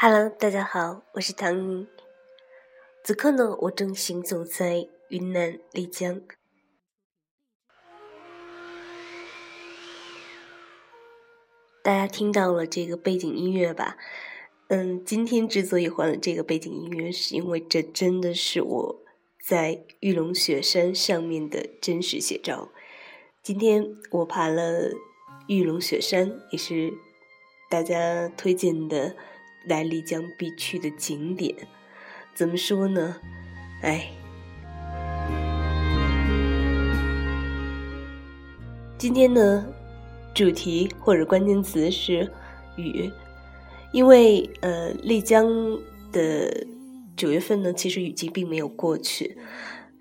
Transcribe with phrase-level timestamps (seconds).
[0.00, 1.88] Hello，大家好，我是唐宁。
[3.02, 6.20] 此刻呢，我正行走在云南丽江。
[11.82, 13.96] 大家听到了这个背景音乐吧？
[14.68, 19.02] 嗯，今天之所以换了这个背景音乐，是因为这真的是我
[19.44, 22.68] 在玉龙雪山上面的真实写照。
[23.42, 24.92] 今天我爬了
[25.48, 26.94] 玉龙雪山，也是
[27.68, 29.16] 大家推荐的
[29.64, 31.54] 来丽江必去的景点。
[32.34, 33.16] 怎么说呢？
[33.82, 34.10] 哎，
[38.96, 39.66] 今天呢，
[40.34, 42.30] 主题或者关键词是
[42.76, 43.10] 雨。
[43.90, 45.48] 因为呃，丽江
[46.12, 46.66] 的
[47.16, 49.38] 九月份呢，其实雨季并没有过去，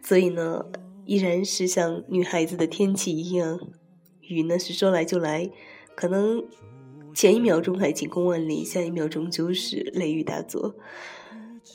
[0.04, 0.66] 所以呢，
[1.06, 3.58] 依然是像女孩子的天气一样，
[4.20, 5.50] 雨呢是说来就来，
[5.96, 6.44] 可能
[7.18, 10.76] 前一秒钟还晴空万里，下一秒钟就是雷雨大作。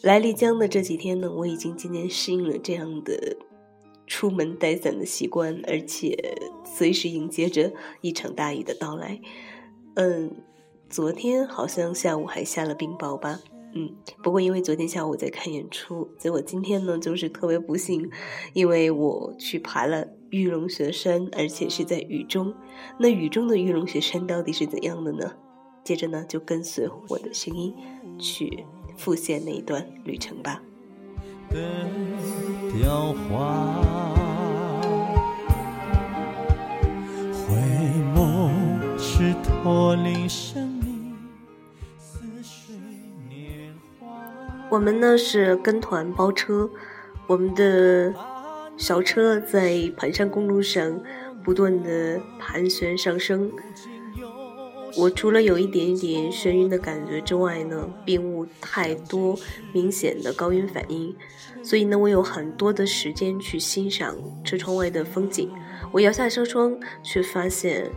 [0.00, 3.36] 来丽江的这几天呢，我已经渐渐适应了这样的
[4.06, 9.20] 出门带伞的习惯，而且随时迎接着一场大雨的到来。
[9.94, 10.30] 嗯。
[10.88, 13.40] 昨天好像下午还下了冰雹吧，
[13.74, 18.10] 嗯，不过因为昨天下午我在看演出，结果今天呢就是特别不幸，
[18.52, 22.54] 因为我去爬了玉龙雪山，而且是在雨中。
[22.98, 25.30] 那雨中的玉龙雪山到底是怎样的呢？
[25.84, 27.74] 接着呢就跟随我的声音
[28.18, 28.64] 去
[28.96, 30.62] 复现那一段旅程吧。
[31.50, 33.78] 雕花，
[37.34, 37.54] 回
[38.14, 38.48] 眸
[38.96, 41.14] 是脱离生命，
[41.98, 42.74] 似水
[43.28, 44.06] 年华
[44.70, 46.70] 我们呢是跟团包车，
[47.26, 48.14] 我们的
[48.76, 51.00] 小车在盘山公路上
[51.44, 53.50] 不断的盘旋上升。
[54.98, 59.38] 我除了有一点点眩晕的感觉之外呢，并无太多
[59.72, 61.16] 明显的高原反应，
[61.62, 65.50] 所以呢，我有很多的时间去欣赏车窗外的风景。
[65.92, 67.90] 我摇下车窗，却发现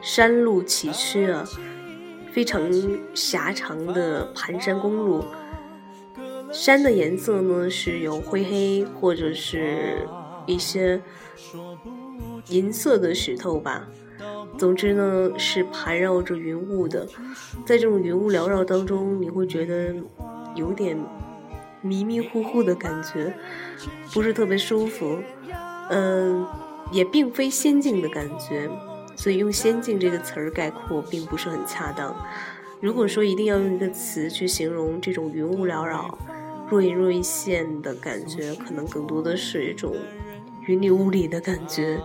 [0.00, 1.44] 山路崎岖啊，
[2.32, 2.62] 非常
[3.12, 5.24] 狭长的盘山公路。
[6.52, 10.06] 山的颜色呢，是有灰黑或者是
[10.46, 11.00] 一些
[12.48, 13.88] 银色的石头吧。
[14.58, 17.06] 总之呢，是盘绕着云雾的。
[17.64, 19.94] 在这种云雾缭绕当中，你会觉得
[20.54, 20.98] 有点
[21.80, 23.32] 迷迷糊糊的感觉，
[24.12, 25.18] 不是特别舒服。
[25.90, 26.46] 嗯，
[26.92, 28.68] 也并非仙境的感觉，
[29.16, 32.14] 所以用仙境这个词儿概括并不是很恰当。
[32.80, 36.18] 如果说一定要用一个词去形容这种云雾缭绕，
[36.70, 39.92] 若隐若现的感觉，可能更多的是一种
[40.66, 42.00] 云里雾里的感觉，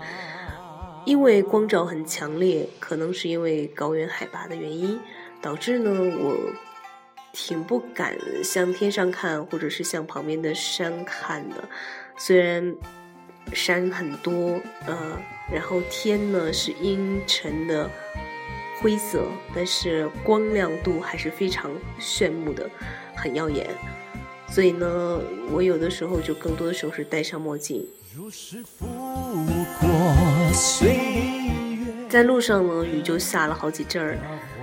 [1.06, 5.00] 因为光照很强烈，可能是因为高原海拔的原因，
[5.40, 6.36] 导致呢我
[7.32, 11.64] 挺不敢向天上看，或者是向旁边的山看的。
[12.18, 12.76] 虽然
[13.54, 15.22] 山很多，呃，
[15.54, 17.88] 然后天呢是阴沉的
[18.82, 22.68] 灰色，但是光亮度还是非常炫目的，
[23.16, 23.68] 很耀眼。
[24.56, 25.20] 所以呢，
[25.52, 27.86] 我有的时候就更多的时候是戴上墨镜。
[32.08, 34.18] 在路上呢，雨就下了好几阵儿。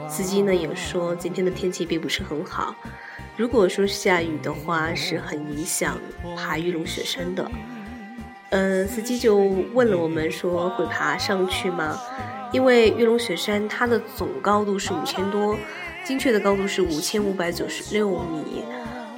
[0.09, 2.75] 司机呢也说今天的天气并不是很好。
[3.37, 5.99] 如果说下雨的话，是很影响
[6.39, 7.51] 爬玉龙雪山的。
[8.49, 9.37] 嗯，司机就
[9.75, 12.01] 问了我们说会爬上去吗？
[12.51, 15.55] 因为玉龙雪山它的总高度是五千多，
[16.03, 18.65] 精确的高度是五千五百九十六米。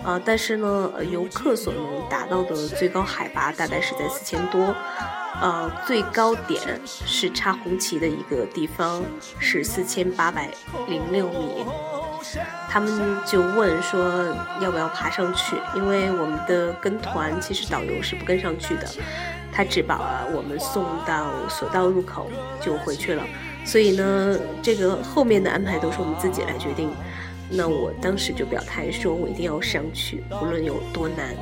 [0.05, 4.75] 啊，但是呢，游客所能达到的最高海拔大概是在四千多，
[5.41, 9.03] 呃，最高点是插红旗的一个地方
[9.39, 10.51] 是四千八百
[10.87, 11.65] 零六米。
[12.69, 18.87] 他们就问说要不要爬上去，因为我们的跟团其实导游是不跟上去的，
[19.53, 22.31] 他只把我们送到索道入口
[22.61, 23.23] 就回去了，
[23.65, 26.93] 所以呢，这个后面的安排都是我们自己来决定。
[27.51, 31.35] 那我当时就表态说，我一定要上去，无论有多难。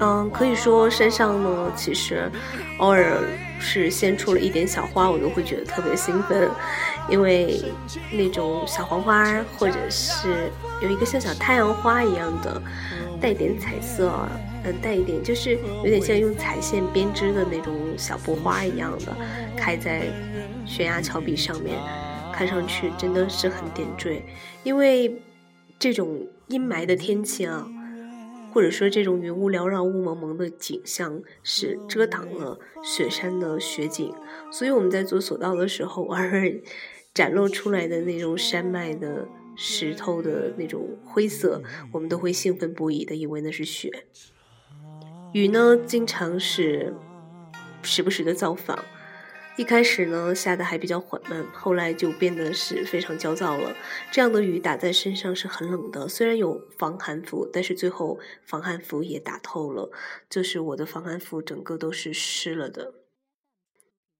[0.00, 2.30] 嗯，可以说山上呢，其实
[2.78, 3.20] 偶尔
[3.60, 6.50] 是先出了一点小花，我都会觉得特别兴奋，
[7.08, 7.62] 因为
[8.10, 9.24] 那种小黄花，
[9.56, 10.50] 或者是
[10.82, 12.60] 有一个像小太阳花一样的，
[13.20, 14.12] 带点彩色，
[14.64, 19.16] 嗯，带一点就是有点像用彩线编织的那种小布花一样的，
[19.56, 20.08] 开在。
[20.66, 21.78] 悬崖峭壁上面，
[22.32, 24.22] 看上去真的是很点缀，
[24.62, 25.20] 因为
[25.78, 27.68] 这种阴霾的天气啊，
[28.50, 34.10] 或者说这种云雾缭绕、雾蒙蒙的景象，是遮挡了雪山的雪景，
[34.50, 36.50] 所以我们在做索道的时候，偶尔
[37.12, 41.62] 展露出来的那种山脉的石头的那种灰色，
[41.92, 43.90] 我们都会兴奋不已的以为那是雪。
[45.34, 46.94] 雨呢，经常是
[47.82, 48.84] 时不时的造访。
[49.56, 53.74] 一开始呢，下的还比较缓慢，后来就变得是非常焦躁了。
[54.12, 59.90] 这样的雨打在身上是很冷的，虽然有防寒服，但是最后防寒服也打透了，
[60.30, 62.94] 就是我的防寒服整个都是湿了的。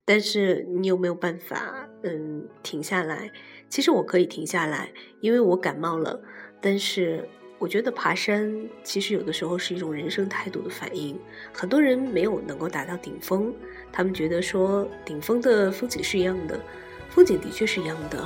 [0.05, 3.31] 但是你有没有办法，嗯，停下来？
[3.69, 6.21] 其实我可以停下来，因为我感冒了。
[6.61, 7.29] 但是。
[7.65, 11.19] 我觉得爬山其实有的时候是一种人生态度的反应。
[11.51, 13.55] 很多人没有能够达到顶峰，
[13.91, 16.61] 他们觉得说顶峰的风景是一样的，
[17.09, 18.23] 风景的确是一样的，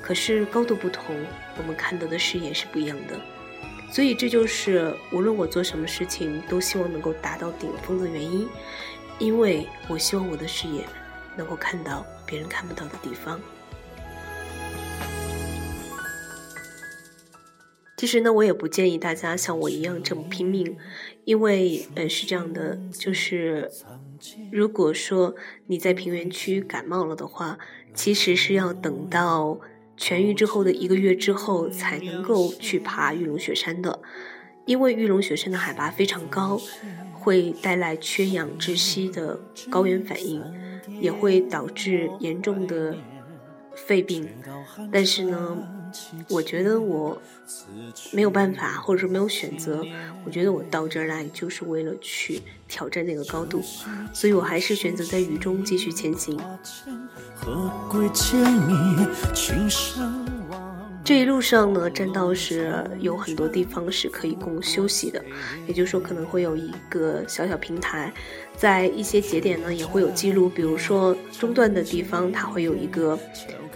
[0.00, 1.16] 可是高度不同，
[1.58, 3.20] 我们看到的视野是不一样的。
[3.90, 8.48] 所以这就是无论我做什么事情都希望能够达到顶峰的原因，
[9.18, 10.84] 因为我希望我的视野
[11.36, 13.40] 能够看到别人看不到的地方。
[17.96, 20.76] 其实呢，我也不建议大家像我一样这么拼命，
[21.24, 23.70] 因为呃是这样的，就是
[24.52, 25.34] 如果说
[25.66, 27.58] 你在平原区感冒了的话，
[27.94, 29.58] 其实是要等到
[29.96, 33.98] 痊愈之后的一个月之后才能够去爬玉龙雪山的，
[34.66, 36.60] 因为玉龙雪山的海拔非常高，
[37.14, 39.40] 会带来缺氧窒息的
[39.70, 40.44] 高原反应，
[41.00, 42.94] 也会导致严重的
[43.74, 44.28] 肺病，
[44.92, 45.72] 但是呢。
[46.28, 47.20] 我觉得我
[48.12, 49.84] 没有办法，或者说没有选择。
[50.24, 53.62] 我觉得我到这儿来就是为了去挑战那个高度，
[54.12, 56.38] 所以我还是选择在雨中继续前行。
[61.04, 65.24] 这一路上呢，栈道是有很多地方是可以供休息的，
[65.68, 68.12] 也就是说可能会有一个小小平台，
[68.56, 73.16] 在一些节点呢也会有记录，比如说中断的地方，它会有一个。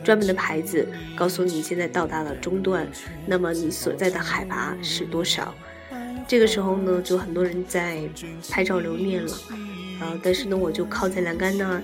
[0.02, 0.86] 专门的牌子
[1.16, 2.86] 告诉你现在到达了中段，
[3.26, 5.54] 那么你所在的海拔是多少？
[6.26, 8.00] 这个时候呢，就很多人在
[8.48, 9.32] 拍照留念了。
[10.00, 11.82] 啊，但是呢，我就靠在栏杆那儿，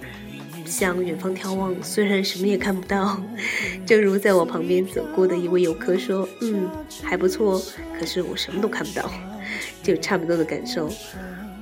[0.64, 3.20] 向远方眺望，虽然什么也看不到。
[3.84, 6.68] 正如在我旁边走过的一位游客说：“嗯，
[7.02, 7.60] 还不错，
[7.98, 9.10] 可是我什么都看不到。”
[9.82, 10.90] 就差不多的感受。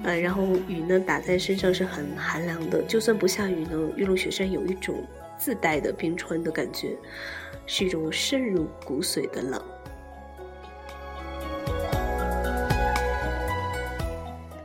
[0.04, 5.02] 呃，然后雨呢打在身上是很寒凉的，就算不下雨呢，玉龙雪山有一种。
[5.38, 6.96] 自带的冰川的感觉，
[7.66, 9.62] 是一种深入骨髓的冷。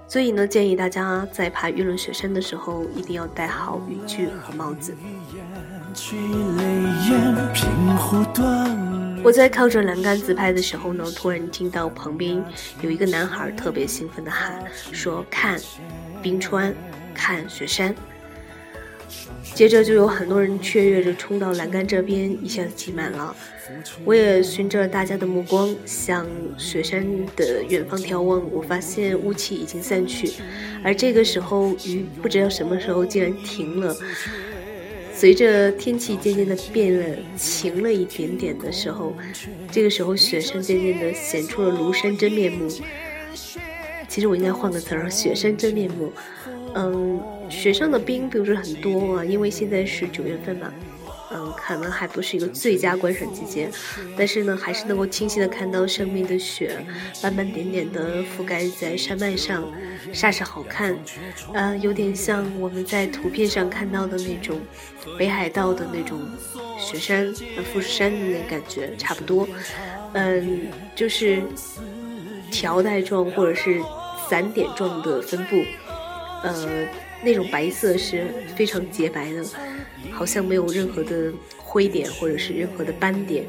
[0.07, 4.95] 所以呢，建议大家在爬玉龙雪山的时候，一定要戴好雨具和帽子。
[9.21, 12.43] 我在靠着栏杆自拍的时候呢，突然听到旁边
[12.81, 15.59] 有一个男孩特别兴奋的喊说：“看
[16.23, 16.73] 冰川，
[17.13, 17.93] 看雪山。”
[19.55, 23.35] 接着就有很多人雀跃着冲到栏杆这边，一下子挤满了。
[24.03, 26.27] 我也循着大家的目光向
[26.57, 30.31] 雪山的远方眺望，我发现雾气已经散去，
[30.83, 33.95] 而这个时候雨不知道什么时候竟然停了。
[35.13, 39.13] 随着天气渐渐的变了晴了一点点的时候，
[39.71, 42.67] 这个时候雪山渐渐的显出了庐山真面目。
[44.07, 46.11] 其实我应该换个词儿，雪山真面目。
[46.73, 47.21] 嗯。
[47.49, 50.71] 雪上的冰并不是很多啊，因为现在是九月份嘛，
[51.31, 53.69] 嗯，可能还不是一个最佳观赏季节，
[54.17, 56.77] 但是呢，还是能够清晰的看到上面的雪
[57.21, 59.63] 斑斑点点的覆盖在山脉上，
[60.13, 60.97] 煞是好看，
[61.53, 64.59] 呃，有点像我们在图片上看到的那种
[65.17, 66.19] 北海道的那种
[66.79, 67.33] 雪山、
[67.73, 69.47] 富士山的那感觉差不多，
[70.13, 71.41] 嗯，就是
[72.51, 73.81] 条带状或者是
[74.29, 75.63] 散点状的分布，
[76.43, 76.87] 呃。
[77.23, 79.43] 那种白色是非常洁白的，
[80.11, 83.45] 好像没有任何的灰点或者是任何的斑点。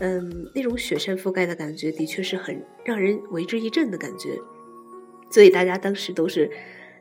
[0.00, 4.38] 嗯，那种雪山覆盖的感觉的确是很让人为之一振的感觉。
[5.30, 6.50] 所以大家当时都是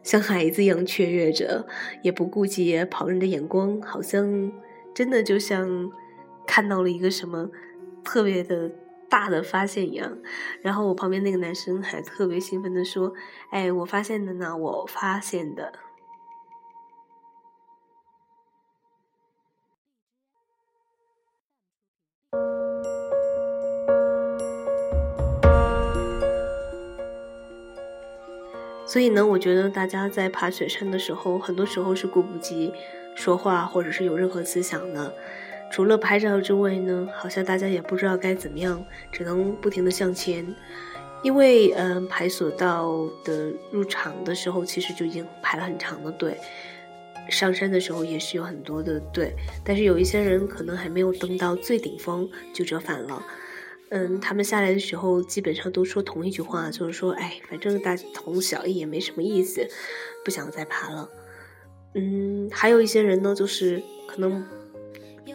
[0.03, 1.65] 像孩子一样雀跃着，
[2.01, 4.51] 也不顾及旁人的眼光，好像
[4.93, 5.91] 真的就像
[6.47, 7.49] 看到了一个什么
[8.03, 8.71] 特别的。
[9.13, 10.17] 大的发现一样，
[10.63, 13.13] 然后我旁边那个男生还特别兴奋的说
[13.53, 15.71] ：“哎，我发现的呢，我发现的。”
[28.87, 32.73] 所以呢，我觉得大家在爬雪山的时候，很多时候是顾不及
[33.15, 35.13] 说话，或者是有任何思想的。
[35.73, 40.45] 除了拍照之外呢，好像大家也不知道该怎么样，只能不停的向前，
[41.23, 46.37] 因为嗯，排索道的入场的时候，其实就已经排了很长的队，
[47.27, 49.33] 上山的时候也是有很多的队，
[49.65, 53.25] 但是有一些人可能还没有登到最顶峰就折返了。
[53.89, 59.67] 嗯，他们下来的时候基本上都说同一句话，就是说，哎，反正大同小异也没什么意思，
[60.23, 61.09] 不想再爬了。
[61.95, 64.45] 嗯，还有一些人呢，就是可能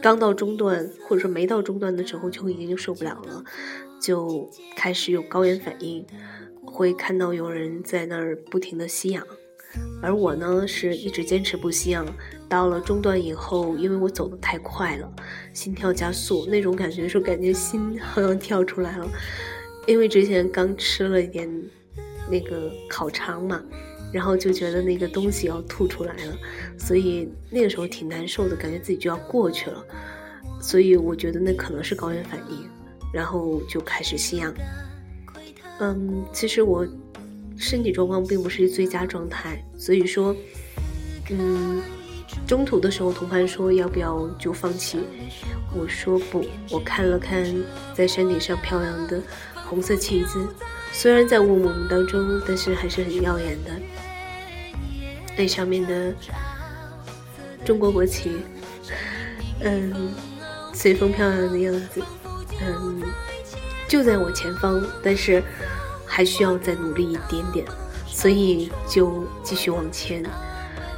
[0.01, 3.45] 刚到中段，或者说没到中段的时候就已经受不了了，
[4.01, 6.05] 就开始有高原反应，
[6.65, 9.27] 会看到有人在那儿不停的吸氧。
[10.03, 12.07] 而我呢，是一直坚持不吸氧。
[12.49, 15.13] 到了中段以后，因为我走得太快了，
[15.53, 19.07] 心跳加速，那种感觉是感觉心好像跳出来了。
[19.87, 21.47] 因为之前刚吃了一点
[22.31, 23.63] 那个烤肠嘛，
[24.13, 26.37] 然后就觉得那个东西要吐出来了，
[26.79, 29.85] 所以那个时候挺难受的，感觉自己就要过去了。
[30.61, 32.69] 所以我觉得那可能是高原反应，
[33.13, 34.53] 然后就开始吸氧。
[35.81, 36.87] 嗯，其实我。
[37.61, 40.33] 身体状况并不是最佳状态，所以说，
[41.29, 41.83] 嗯，
[42.47, 45.01] 中途的时候，同伴说要不要就放弃，
[45.77, 46.45] 我说不。
[46.71, 47.45] 我看了看
[47.93, 49.21] 在山顶上飘扬的
[49.69, 50.47] 红色旗子，
[50.93, 53.71] 虽然在雾蒙蒙当中，但是还是很耀眼的。
[55.37, 56.15] 那上面的
[57.65, 58.43] 中国国旗，
[59.61, 60.13] 嗯，
[60.73, 62.03] 随风飘扬的样子，
[62.61, 63.03] 嗯，
[63.87, 65.43] 就在我前方，但是。
[66.11, 67.67] 还需要再努力一点点，
[68.07, 70.25] 所以就继续往前。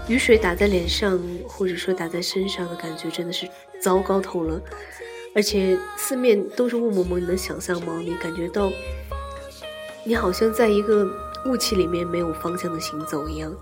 [0.07, 3.47] 雨水打在脸上，或者说打在身上的感觉真的是
[3.83, 4.59] 糟糕透了。
[5.35, 8.01] 而且四面都是雾蒙蒙，你能想象吗？
[8.05, 8.71] 你感觉到
[10.05, 11.09] 你好像在一个
[11.47, 13.55] 雾气里面没有方向的行走一样。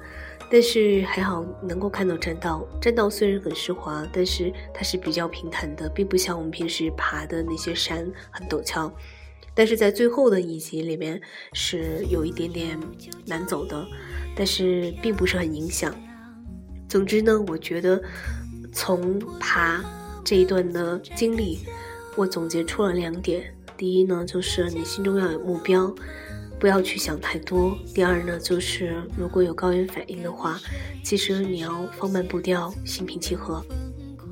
[0.51, 8.91] 但是还好能够看到栈道，栈道虽然很湿滑，但是它是比较平坦的，并不像我们平时爬的那些山很陡峭。
[9.55, 11.21] 但是在最后的一集里面
[11.53, 12.81] 是有一点点
[13.27, 13.87] 难走的，
[14.35, 15.95] 但是并不是很影响。
[16.89, 18.03] 总之呢，我觉得
[18.73, 19.85] 从爬
[20.29, 21.61] 这一段的经历，
[22.15, 23.43] 我总结出了两点：
[23.79, 25.91] 第一呢，就是你心中要有目标，
[26.61, 30.61] 不要去想太多；第二呢，就是如果有高原反应的话，
[31.03, 33.65] 其实你要放慢步调，心平气和。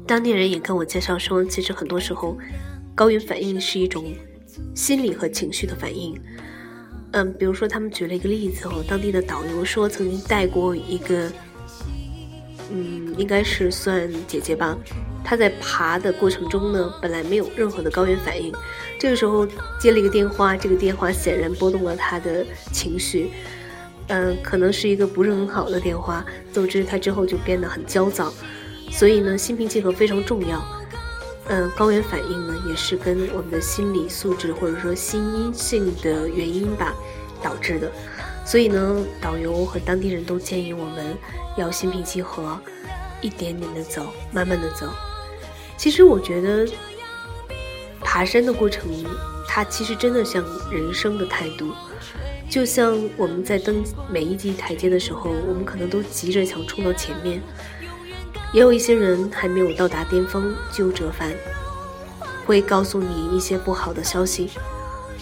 [0.06, 2.36] 当地人也跟我介绍说，其实很多时候
[2.94, 4.04] 高原反应是一种。
[4.74, 6.18] 心理和情绪的反应，
[7.12, 11.32] 嗯，比如说他们举了一个例子哦，当地的导游说曾经带过一个，
[12.70, 14.76] 嗯，应该是算姐姐吧，
[15.28, 18.54] 他在爬的过程中呢，本来没有任何的高原反应，
[18.96, 19.44] 这个时候
[19.80, 23.32] 接了一个电话，这个电话显然拨动了他的情绪，
[24.06, 28.32] 嗯，可能是一个不是很好的电话，总之他之后就变得很焦躁，
[28.92, 30.64] 所以呢，心平气和非常重要。
[31.48, 36.94] 嗯，高原反应呢，也是跟我们的心理素质或者说心因性的原因吧
[37.42, 37.90] 导致的。
[38.44, 41.16] 所以呢，导游和当地人都建议我们
[41.56, 42.56] 要心平气和，
[43.20, 44.86] 一点点的走，慢慢的走。
[45.76, 46.66] 其实我觉得，
[48.00, 48.90] 爬山的过程，
[49.46, 51.72] 它其实真的像人生的态度。
[52.48, 57.42] 就像我们在登每一级台阶的时候，我们可能都急着想冲到前面。
[58.52, 61.34] 也有一些人还没有到达巅峰就折返，
[62.46, 64.50] 会告诉你一些不好的消息。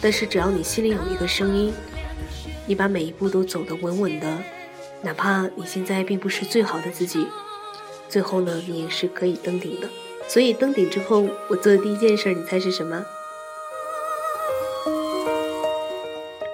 [0.00, 1.72] 但是只要你心里有一个声音，
[2.66, 4.38] 你把每一步都走得稳稳的，
[5.02, 7.26] 哪怕你现在并不是最好的自己，
[8.08, 9.88] 最后呢，你也是可以登顶的。
[10.28, 13.04] 所以登顶之后，我做的第一件事，你猜是什么？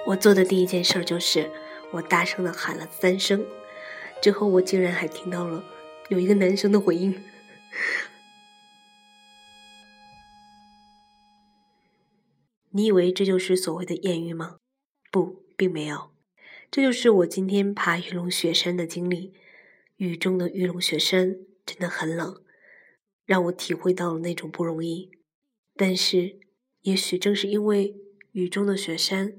[0.05, 1.49] 我做的第一件事就是，
[1.91, 3.45] 我大声的喊了三声，
[4.21, 5.63] 之后我竟然还听到了。
[6.09, 7.23] 有一个男生的回应，
[12.71, 14.57] 你以为这就是所谓的艳遇吗？
[15.09, 16.11] 不，并没有。
[16.69, 19.33] 这就是我今天爬玉龙雪山的经历。
[19.97, 22.41] 雨中的玉龙雪山真的很冷，
[23.25, 25.11] 让我体会到了那种不容易。
[25.75, 26.39] 但是，
[26.81, 27.95] 也许正是因为
[28.31, 29.33] 雨中的雪山，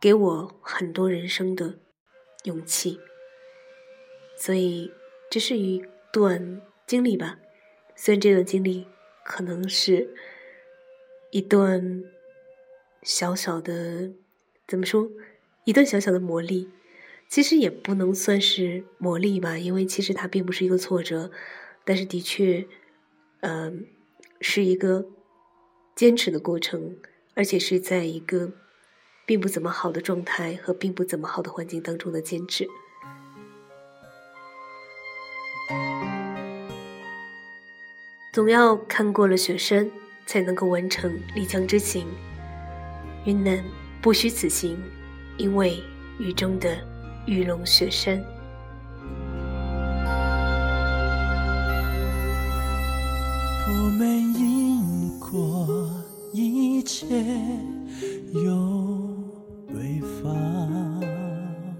[0.00, 1.80] 给我很多人生的
[2.44, 3.00] 勇气。
[4.36, 4.92] 所以，
[5.30, 7.38] 这是一段经历吧。
[7.96, 8.86] 虽然这段经历
[9.24, 10.14] 可能是
[11.30, 12.02] 一段
[13.02, 14.12] 小小的，
[14.66, 15.10] 怎么说？
[15.64, 16.68] 一段小小的磨砺，
[17.28, 21.30] 其实也不能算是磨砺吧，因为其实它并不是一个挫折，
[21.84, 22.66] 但是的确，
[23.40, 23.86] 嗯，
[24.40, 25.06] 是一个
[25.96, 26.96] 坚持的过程，
[27.34, 28.52] 而且是在一个
[29.26, 32.68] 并不怎么好的状态和并不怎么好的环境当中的坚持。
[38.32, 39.90] 总要看过了雪山，
[40.24, 42.06] 才能够完成丽江之行。
[43.24, 43.62] 云南
[44.00, 44.80] 不虚此行，
[45.36, 45.82] 因为
[46.18, 46.78] 雨中的
[47.26, 48.24] 玉龙雪山。